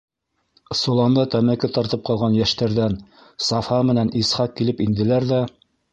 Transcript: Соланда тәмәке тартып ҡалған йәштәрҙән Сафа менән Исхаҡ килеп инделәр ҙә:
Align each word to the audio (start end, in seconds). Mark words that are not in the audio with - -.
Соланда 0.77 1.25
тәмәке 1.35 1.69
тартып 1.75 2.03
ҡалған 2.09 2.37
йәштәрҙән 2.39 2.97
Сафа 3.49 3.81
менән 3.91 4.13
Исхаҡ 4.23 4.57
килеп 4.61 4.83
инделәр 4.87 5.29
ҙә: 5.35 5.43